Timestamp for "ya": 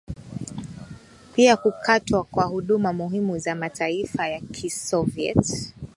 4.27-4.39